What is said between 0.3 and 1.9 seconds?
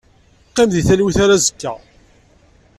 Qqim deg talwit. Ar azekka.